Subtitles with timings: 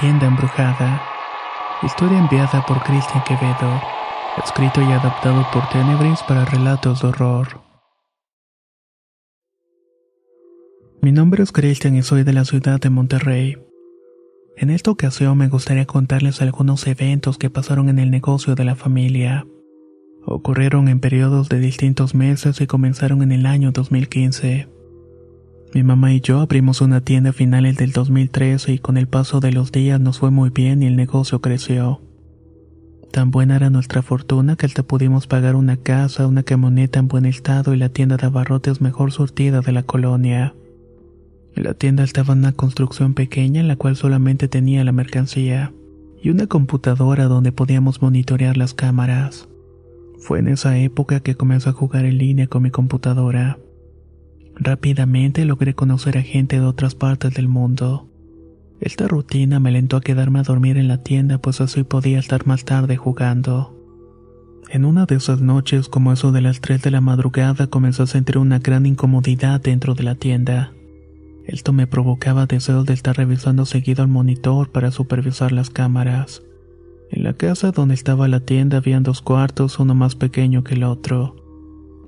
[0.00, 1.02] Tienda embrujada.
[1.82, 3.80] Historia enviada por Cristian Quevedo.
[4.42, 7.60] Escrito y adaptado por Tenebris para relatos de horror.
[11.02, 13.58] Mi nombre es Cristian y soy de la ciudad de Monterrey.
[14.56, 18.76] En esta ocasión me gustaría contarles algunos eventos que pasaron en el negocio de la
[18.76, 19.46] familia.
[20.24, 24.79] Ocurrieron en periodos de distintos meses y comenzaron en el año 2015.
[25.72, 29.38] Mi mamá y yo abrimos una tienda a finales del 2013 y con el paso
[29.38, 32.00] de los días nos fue muy bien y el negocio creció.
[33.12, 37.24] Tan buena era nuestra fortuna que hasta pudimos pagar una casa, una camioneta en buen
[37.24, 40.54] estado y la tienda de abarrotes mejor surtida de la colonia.
[41.54, 45.72] La tienda estaba en una construcción pequeña en la cual solamente tenía la mercancía
[46.20, 49.48] y una computadora donde podíamos monitorear las cámaras.
[50.18, 53.58] Fue en esa época que comencé a jugar en línea con mi computadora.
[54.62, 58.10] Rápidamente logré conocer a gente de otras partes del mundo.
[58.78, 62.46] Esta rutina me alentó a quedarme a dormir en la tienda pues así podía estar
[62.46, 63.74] más tarde jugando.
[64.68, 68.06] En una de esas noches, como eso de las 3 de la madrugada, comencé a
[68.06, 70.74] sentir una gran incomodidad dentro de la tienda.
[71.46, 76.42] Esto me provocaba deseos de estar revisando seguido el monitor para supervisar las cámaras.
[77.10, 80.84] En la casa donde estaba la tienda habían dos cuartos, uno más pequeño que el
[80.84, 81.39] otro.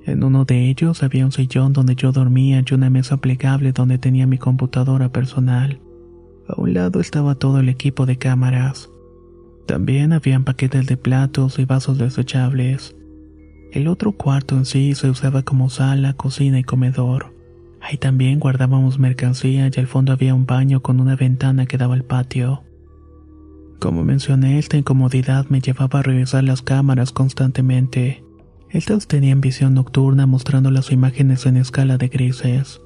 [0.05, 3.97] En uno de ellos había un sillón donde yo dormía y una mesa plegable donde
[3.97, 5.79] tenía mi computadora personal.
[6.47, 8.89] A un lado estaba todo el equipo de cámaras.
[9.65, 12.95] También habían paquetes de platos y vasos desechables.
[13.71, 17.33] El otro cuarto en sí se usaba como sala, cocina y comedor.
[17.81, 21.95] Ahí también guardábamos mercancía y al fondo había un baño con una ventana que daba
[21.95, 22.63] al patio.
[23.79, 28.23] Como mencioné, esta incomodidad me llevaba a revisar las cámaras constantemente.
[28.73, 32.81] Estas tenían visión nocturna mostrando las imágenes en escala de grises.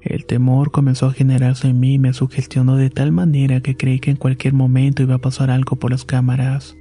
[0.00, 4.00] El temor comenzó a generarse en mí y me sugestionó de tal manera que creí
[4.00, 6.74] que en cualquier momento iba a pasar algo por las cámaras.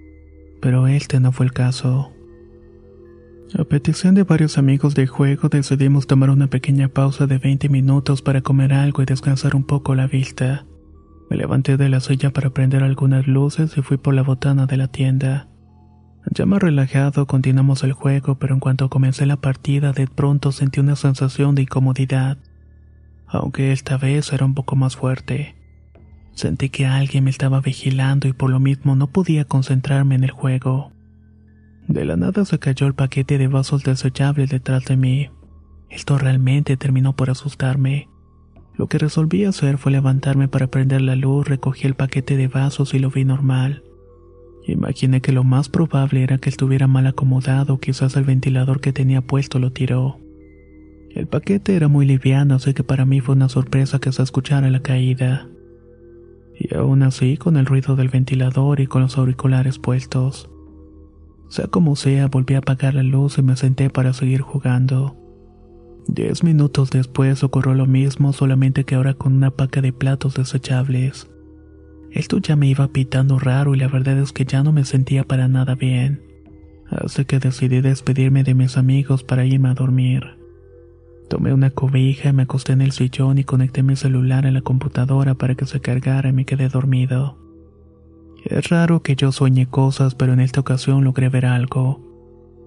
[0.61, 2.13] Pero este no fue el caso.
[3.57, 8.21] A petición de varios amigos del juego decidimos tomar una pequeña pausa de 20 minutos
[8.21, 10.65] para comer algo y descansar un poco la vista.
[11.29, 14.77] Me levanté de la silla para prender algunas luces y fui por la botana de
[14.77, 15.49] la tienda.
[16.31, 20.79] Ya más relajado continuamos el juego, pero en cuanto comencé la partida de pronto sentí
[20.79, 22.37] una sensación de incomodidad,
[23.25, 25.55] aunque esta vez era un poco más fuerte.
[26.33, 30.31] Sentí que alguien me estaba vigilando y por lo mismo no podía concentrarme en el
[30.31, 30.91] juego.
[31.87, 35.29] De la nada se cayó el paquete de vasos desechables detrás de mí.
[35.89, 38.07] Esto realmente terminó por asustarme.
[38.77, 42.93] Lo que resolví hacer fue levantarme para prender la luz, recogí el paquete de vasos
[42.93, 43.83] y lo vi normal.
[44.69, 49.21] Imaginé que lo más probable era que estuviera mal acomodado, quizás el ventilador que tenía
[49.21, 50.19] puesto lo tiró.
[51.09, 54.69] El paquete era muy liviano, así que para mí fue una sorpresa que se escuchara
[54.69, 55.49] la caída.
[56.59, 60.51] Y aún así, con el ruido del ventilador y con los auriculares puestos.
[61.49, 65.17] Sea como sea, volví a apagar la luz y me senté para seguir jugando.
[66.07, 71.27] Diez minutos después ocurrió lo mismo, solamente que ahora con una paca de platos desechables.
[72.11, 75.23] Esto ya me iba pitando raro y la verdad es que ya no me sentía
[75.23, 76.21] para nada bien.
[76.89, 80.39] Así que decidí despedirme de mis amigos para irme a dormir.
[81.29, 85.35] Tomé una cobija, me acosté en el sillón y conecté mi celular a la computadora
[85.35, 87.37] para que se cargara y me quedé dormido.
[88.45, 92.01] Es raro que yo sueñe cosas, pero en esta ocasión logré ver algo.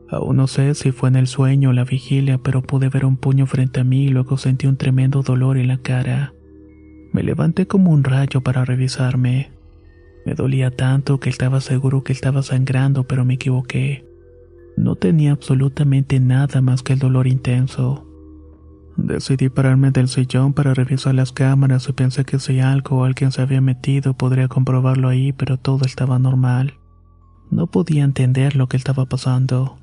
[0.09, 3.17] Aún no sé si fue en el sueño o la vigilia, pero pude ver un
[3.17, 6.35] puño frente a mí y luego sentí un tremendo dolor en la cara.
[7.13, 9.53] Me levanté como un rayo para revisarme.
[10.25, 14.07] Me dolía tanto que estaba seguro que estaba sangrando, pero me equivoqué.
[14.77, 18.07] No tenía absolutamente nada más que el dolor intenso.
[18.97, 23.33] Decidí pararme del sillón para revisar las cámaras y pensé que si algo o alguien
[23.33, 26.75] se había metido podría comprobarlo ahí, pero todo estaba normal.
[27.51, 29.79] No podía entender lo que estaba pasando.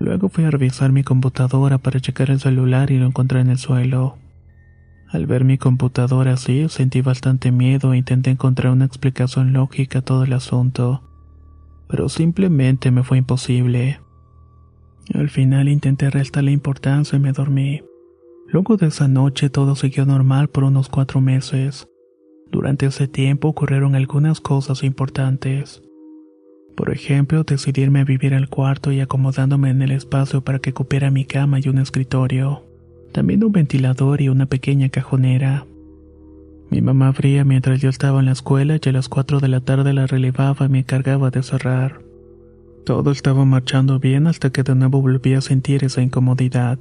[0.00, 3.58] Luego fui a revisar mi computadora para checar el celular y lo encontré en el
[3.58, 4.16] suelo.
[5.12, 10.02] Al ver mi computadora así, sentí bastante miedo e intenté encontrar una explicación lógica a
[10.02, 11.02] todo el asunto,
[11.88, 14.00] pero simplemente me fue imposible.
[15.12, 17.82] Al final intenté restarle importancia y me dormí.
[18.46, 21.88] Luego de esa noche todo siguió normal por unos cuatro meses.
[22.52, 25.82] Durante ese tiempo ocurrieron algunas cosas importantes.
[26.76, 31.10] Por ejemplo, decidirme a vivir al cuarto y acomodándome en el espacio para que cupiera
[31.10, 32.69] mi cama y un escritorio.
[33.12, 35.66] También un ventilador y una pequeña cajonera.
[36.70, 39.60] Mi mamá abría mientras yo estaba en la escuela y a las 4 de la
[39.60, 42.00] tarde la relevaba y me encargaba de cerrar.
[42.84, 46.78] Todo estaba marchando bien hasta que de nuevo volví a sentir esa incomodidad.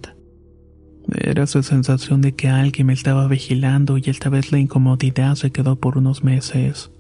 [1.18, 5.52] Era esa sensación de que alguien me estaba vigilando y esta vez la incomodidad se
[5.52, 6.92] quedó por unos meses.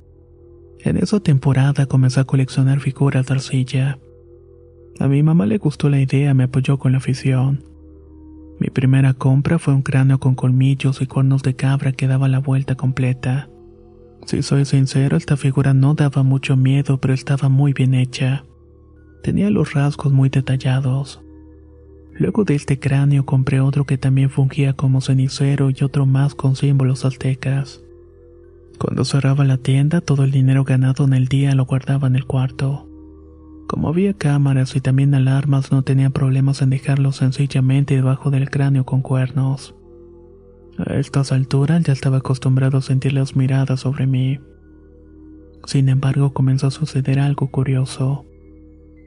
[0.80, 4.00] En esa temporada comencé a coleccionar figuras de arcilla.
[5.00, 7.64] A mi mamá le gustó la idea, me apoyó con la afición.
[8.60, 12.40] Mi primera compra fue un cráneo con colmillos y cuernos de cabra que daba la
[12.40, 13.50] vuelta completa.
[14.26, 18.44] Si soy sincero, esta figura no daba mucho miedo, pero estaba muy bien hecha.
[19.24, 21.22] Tenía los rasgos muy detallados.
[22.14, 26.58] Luego de este cráneo compré otro que también fungía como cenicero y otro más con
[26.58, 27.82] símbolos aztecas.
[28.78, 32.26] Cuando cerraba la tienda, todo el dinero ganado en el día lo guardaba en el
[32.26, 32.89] cuarto.
[33.80, 38.84] Como había cámaras y también alarmas, no tenía problemas en dejarlo sencillamente debajo del cráneo
[38.86, 39.74] con cuernos.
[40.78, 44.42] A estas alturas ya estaba acostumbrado a sentir las miradas sobre mí.
[45.64, 48.26] Sin embargo, comenzó a suceder algo curioso.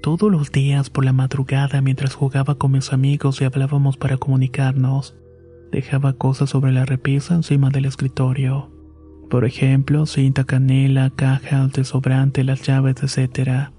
[0.00, 5.14] Todos los días por la madrugada, mientras jugaba con mis amigos y hablábamos para comunicarnos,
[5.70, 8.70] dejaba cosas sobre la repisa encima del escritorio.
[9.28, 13.70] Por ejemplo, cinta canela, cajas, desobrante, las llaves, etc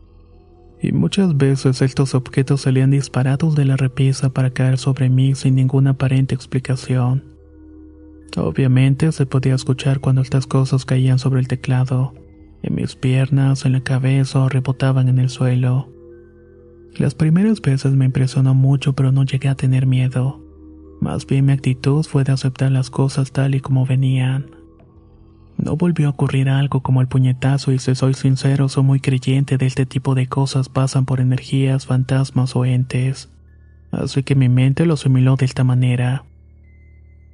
[0.84, 5.56] y muchas veces estos objetos salían disparados de la repisa para caer sobre mí sin
[5.56, 7.24] ninguna aparente explicación.
[8.36, 12.14] Obviamente se podía escuchar cuando estas cosas caían sobre el teclado,
[12.64, 15.90] en mis piernas, en la cabeza o rebotaban en el suelo.
[16.98, 20.44] Las primeras veces me impresionó mucho pero no llegué a tener miedo.
[21.00, 24.63] Más bien mi actitud fue de aceptar las cosas tal y como venían.
[25.58, 29.58] No volvió a ocurrir algo como el puñetazo y si soy sincero soy muy creyente
[29.58, 33.30] de este tipo de cosas pasan por energías, fantasmas o entes.
[33.92, 36.26] Así que mi mente lo asimiló de esta manera.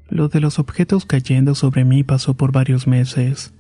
[0.10, 3.54] Lo de los objetos cayendo sobre mí pasó por varios meses.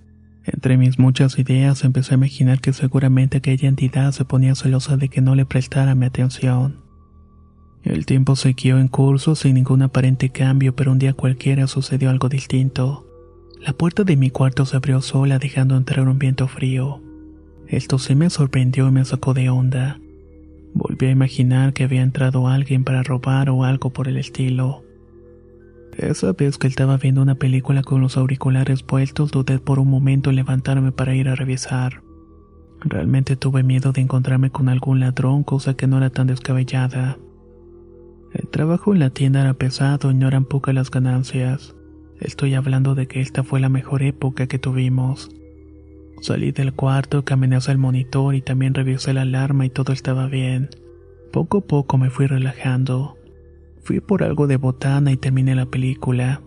[0.43, 5.09] Entre mis muchas ideas empecé a imaginar que seguramente aquella entidad se ponía celosa de
[5.09, 6.89] que no le prestara mi atención.
[7.83, 12.27] El tiempo siguió en curso sin ningún aparente cambio, pero un día cualquiera sucedió algo
[12.27, 13.08] distinto.
[13.65, 17.01] La puerta de mi cuarto se abrió sola dejando entrar un viento frío.
[17.67, 19.99] Esto sí me sorprendió y me sacó de onda.
[20.73, 24.83] Volví a imaginar que había entrado alguien para robar o algo por el estilo.
[25.97, 30.29] Esa vez que estaba viendo una película con los auriculares puestos, dudé por un momento
[30.29, 32.01] en levantarme para ir a revisar.
[32.79, 37.17] Realmente tuve miedo de encontrarme con algún ladrón, cosa que no era tan descabellada.
[38.33, 41.75] El trabajo en la tienda era pesado y no eran pocas las ganancias.
[42.19, 45.29] Estoy hablando de que esta fue la mejor época que tuvimos.
[46.21, 50.27] Salí del cuarto, caminé hacia el monitor y también revisé la alarma y todo estaba
[50.27, 50.69] bien.
[51.31, 53.17] Poco a poco me fui relajando.
[53.83, 56.41] Fui por algo de botana y terminé la película.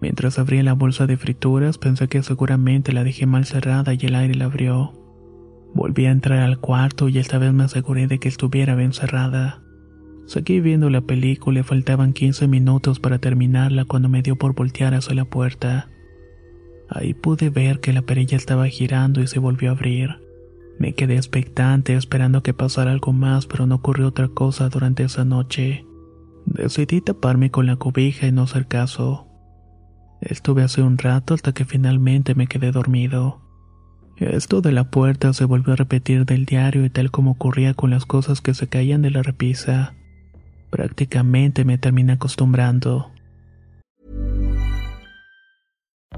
[0.00, 4.14] Mientras abría la bolsa de frituras pensé que seguramente la dejé mal cerrada y el
[4.14, 4.92] aire la abrió.
[5.74, 9.62] Volví a entrar al cuarto y esta vez me aseguré de que estuviera bien cerrada.
[10.28, 14.92] Seguí viendo la película y faltaban 15 minutos para terminarla cuando me dio por voltear
[14.92, 15.88] hacia la puerta.
[16.90, 20.20] Ahí pude ver que la perilla estaba girando y se volvió a abrir.
[20.78, 25.24] Me quedé expectante esperando que pasara algo más, pero no ocurrió otra cosa durante esa
[25.24, 25.86] noche.
[26.44, 29.28] Decidí taparme con la cobija y no hacer caso.
[30.20, 33.40] Estuve hace un rato hasta que finalmente me quedé dormido.
[34.18, 37.88] Esto de la puerta se volvió a repetir del diario y tal como ocurría con
[37.88, 39.94] las cosas que se caían de la repisa.
[40.70, 43.10] Prácticamente me terminé acostumbrando.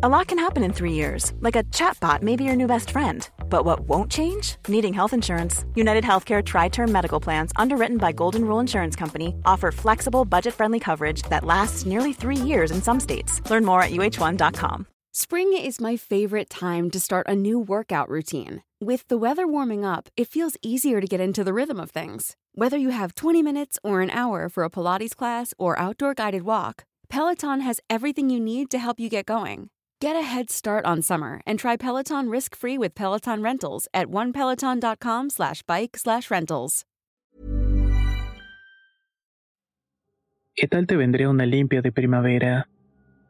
[0.03, 2.91] A lot can happen in three years, like a chatbot may be your new best
[2.91, 3.29] friend.
[3.51, 4.57] But what won't change?
[4.67, 5.67] Needing health insurance.
[5.75, 10.55] United Healthcare Tri Term Medical Plans, underwritten by Golden Rule Insurance Company, offer flexible, budget
[10.55, 13.43] friendly coverage that lasts nearly three years in some states.
[13.51, 14.87] Learn more at uh1.com.
[15.13, 18.63] Spring is my favorite time to start a new workout routine.
[18.83, 22.35] With the weather warming up, it feels easier to get into the rhythm of things.
[22.55, 26.45] Whether you have 20 minutes or an hour for a Pilates class or outdoor guided
[26.45, 29.69] walk, Peloton has everything you need to help you get going.
[30.01, 35.29] Get a head start on summer and try Peloton risk-free with Peloton Rentals at onepeloton.com
[35.29, 36.87] slash bike slash rentals.
[40.57, 42.67] ¿Qué tal te vendría una limpia de primavera?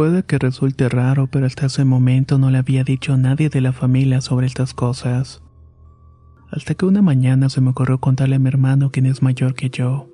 [0.00, 3.60] Puede que resulte raro, pero hasta ese momento no le había dicho a nadie de
[3.60, 5.42] la familia sobre estas cosas.
[6.50, 9.68] Hasta que una mañana se me ocurrió contarle a mi hermano, quien es mayor que
[9.68, 10.08] yo.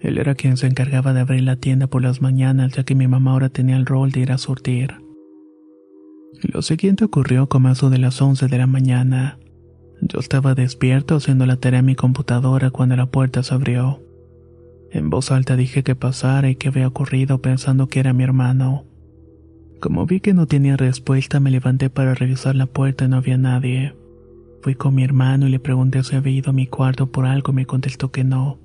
[0.00, 3.06] Él era quien se encargaba de abrir la tienda por las mañanas, ya que mi
[3.06, 4.96] mamá ahora tenía el rol de ir a surtir.
[6.42, 9.38] Lo siguiente ocurrió como eso de las 11 de la mañana.
[10.02, 14.02] Yo estaba despierto haciendo la tarea en mi computadora cuando la puerta se abrió.
[14.92, 18.84] En voz alta dije que pasara y que había ocurrido pensando que era mi hermano.
[19.80, 23.38] Como vi que no tenía respuesta, me levanté para revisar la puerta y no había
[23.38, 23.94] nadie.
[24.62, 27.52] Fui con mi hermano y le pregunté si había ido a mi cuarto por algo
[27.52, 28.58] y me contestó que no.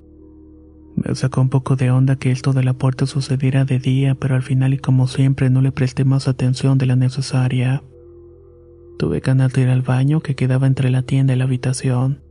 [0.96, 4.34] Me sacó un poco de onda que esto de la puerta sucediera de día, pero
[4.34, 7.82] al final y como siempre no le presté más atención de la necesaria.
[8.98, 12.22] Tuve ganas de ir al baño que quedaba entre la tienda y la habitación.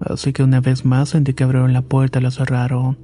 [0.00, 2.98] Así que una vez más sentí que abrieron la puerta y la cerraron.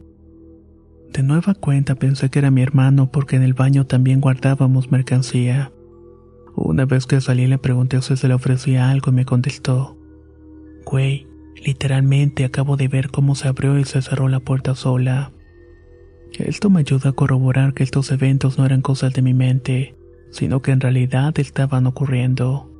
[1.12, 5.70] De nueva cuenta pensé que era mi hermano porque en el baño también guardábamos mercancía.
[6.54, 9.98] Una vez que salí le pregunté si se le ofrecía algo y me contestó.
[10.86, 11.26] Güey,
[11.62, 15.32] literalmente acabo de ver cómo se abrió y se cerró la puerta sola.
[16.38, 19.94] Esto me ayuda a corroborar que estos eventos no eran cosas de mi mente,
[20.30, 22.70] sino que en realidad estaban ocurriendo.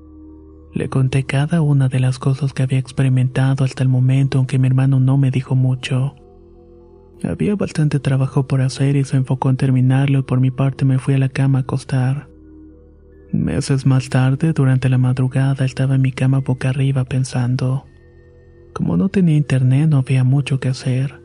[0.72, 4.58] Le conté cada una de las cosas que había experimentado hasta el momento en que
[4.58, 6.14] mi hermano no me dijo mucho.
[7.24, 10.98] Había bastante trabajo por hacer y se enfocó en terminarlo y por mi parte me
[10.98, 12.28] fui a la cama a acostar.
[13.32, 17.86] Meses más tarde, durante la madrugada, estaba en mi cama boca arriba pensando.
[18.74, 21.22] Como no tenía internet no había mucho que hacer.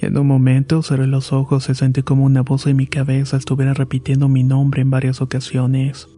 [0.00, 3.74] En un momento cerré los ojos y sentí como una voz en mi cabeza estuviera
[3.74, 6.08] repitiendo mi nombre en varias ocasiones.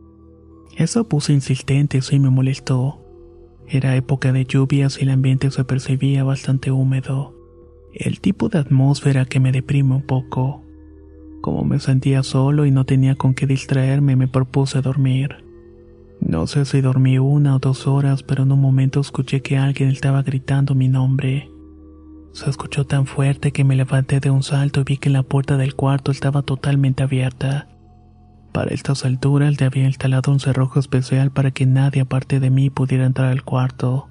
[0.77, 2.99] Esa voz insistente sí me molestó.
[3.69, 7.42] Era época de lluvias y el ambiente se percibía bastante húmedo
[7.95, 10.63] el tipo de atmósfera que me deprime un poco.
[11.41, 15.45] Como me sentía solo y no tenía con qué distraerme, me propuse dormir.
[16.21, 19.91] No sé si dormí una o dos horas, pero en un momento escuché que alguien
[19.91, 21.51] estaba gritando mi nombre.
[22.33, 25.57] Se escuchó tan fuerte que me levanté de un salto y vi que la puerta
[25.57, 27.69] del cuarto estaba totalmente abierta.
[28.53, 32.71] Para estas alturas le había instalado un cerrojo especial para que nadie aparte de mí
[32.71, 34.09] pudiera entrar al cuarto.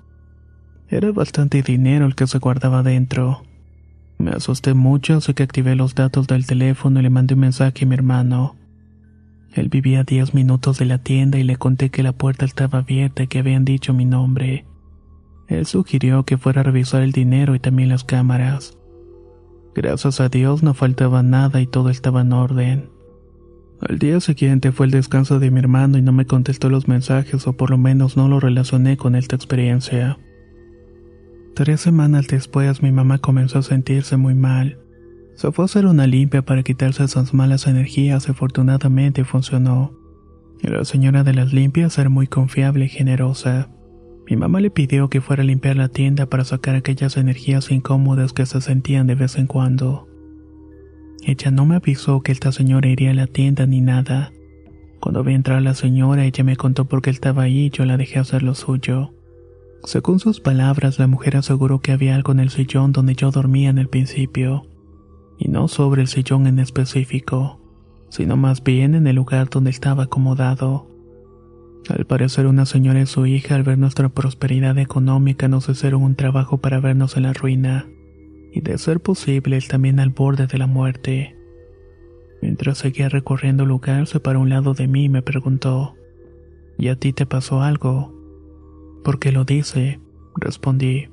[0.89, 3.43] Era bastante dinero el que se guardaba dentro.
[4.21, 7.85] Me asusté mucho, así que activé los datos del teléfono y le mandé un mensaje
[7.85, 8.55] a mi hermano.
[9.51, 12.79] Él vivía a 10 minutos de la tienda y le conté que la puerta estaba
[12.79, 14.65] abierta y que habían dicho mi nombre.
[15.47, 18.77] Él sugirió que fuera a revisar el dinero y también las cámaras.
[19.73, 22.89] Gracias a Dios no faltaba nada y todo estaba en orden.
[23.81, 27.47] Al día siguiente fue el descanso de mi hermano y no me contestó los mensajes
[27.47, 30.19] o por lo menos no lo relacioné con esta experiencia.
[31.53, 34.79] Tres semanas después mi mamá comenzó a sentirse muy mal.
[35.35, 39.93] Se fue a hacer una limpia para quitarse esas malas energías y afortunadamente funcionó.
[40.61, 43.69] La señora de las limpias era muy confiable y generosa.
[44.29, 48.31] Mi mamá le pidió que fuera a limpiar la tienda para sacar aquellas energías incómodas
[48.31, 50.07] que se sentían de vez en cuando.
[51.25, 54.31] Ella no me avisó que esta señora iría a la tienda ni nada.
[55.01, 57.85] Cuando vi entrar a la señora, ella me contó por qué estaba ahí y yo
[57.85, 59.13] la dejé hacer lo suyo.
[59.83, 63.69] Según sus palabras, la mujer aseguró que había algo en el sillón donde yo dormía
[63.69, 64.67] en el principio,
[65.39, 67.59] y no sobre el sillón en específico,
[68.09, 70.87] sino más bien en el lugar donde estaba acomodado.
[71.89, 76.15] Al parecer una señora y su hija al ver nuestra prosperidad económica nos hicieron un
[76.15, 77.87] trabajo para vernos en la ruina,
[78.53, 81.35] y de ser posible también al borde de la muerte.
[82.39, 85.95] Mientras seguía recorriendo el lugar se paró un lado de mí y me preguntó,
[86.77, 88.20] ¿Y a ti te pasó algo?
[89.03, 89.99] ¿Por qué lo dice?
[90.35, 91.09] Respondí.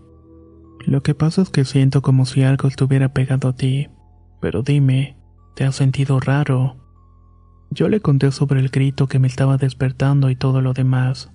[0.85, 3.89] Lo que pasa es que siento como si algo estuviera pegado a ti.
[4.41, 5.17] Pero dime,
[5.55, 6.77] ¿te has sentido raro?
[7.71, 11.31] Yo le conté sobre el grito que me estaba despertando y todo lo demás.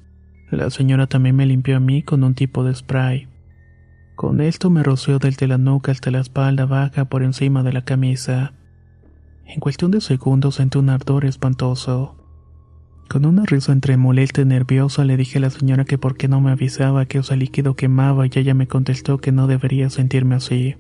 [0.50, 3.28] La señora también me limpió a mí con un tipo de spray.
[4.16, 7.84] Con esto me roció desde la nuca hasta la espalda baja por encima de la
[7.84, 8.54] camisa.
[9.46, 12.23] En cuestión de segundos sentí un ardor espantoso.
[13.14, 16.28] Con una risa entre molesta y nerviosa le dije a la señora que por qué
[16.28, 20.34] no me avisaba que ese líquido quemaba y ella me contestó que no debería sentirme
[20.34, 20.78] así.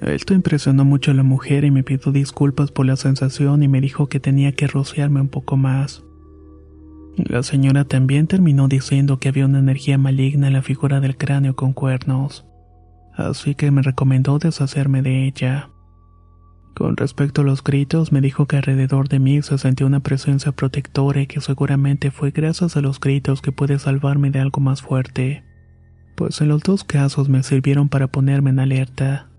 [0.00, 3.82] Esto impresionó mucho a la mujer y me pidió disculpas por la sensación y me
[3.82, 6.04] dijo que tenía que rociarme un poco más.
[7.18, 11.54] La señora también terminó diciendo que había una energía maligna en la figura del cráneo
[11.54, 12.46] con cuernos,
[13.14, 15.68] así que me recomendó deshacerme de ella.
[16.76, 20.52] Con respecto a los gritos, me dijo que alrededor de mí se sentía una presencia
[20.52, 24.82] protectora y que seguramente fue gracias a los gritos que pude salvarme de algo más
[24.82, 25.42] fuerte,
[26.16, 29.30] pues en los dos casos me sirvieron para ponerme en alerta.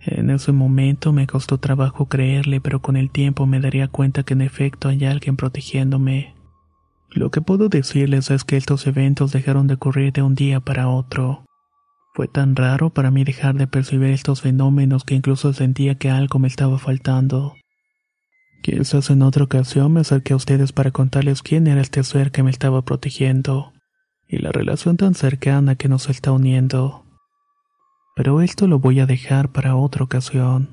[0.00, 4.34] En ese momento me costó trabajo creerle, pero con el tiempo me daría cuenta que
[4.34, 6.36] en efecto hay alguien protegiéndome.
[7.10, 10.88] Lo que puedo decirles es que estos eventos dejaron de ocurrir de un día para
[10.88, 11.44] otro.
[12.14, 16.38] Fue tan raro para mí dejar de percibir estos fenómenos que incluso sentía que algo
[16.38, 17.56] me estaba faltando.
[18.62, 22.44] Quizás en otra ocasión me acerqué a ustedes para contarles quién era este ser que
[22.44, 23.72] me estaba protegiendo,
[24.28, 27.04] y la relación tan cercana que nos está uniendo.
[28.14, 30.72] Pero esto lo voy a dejar para otra ocasión.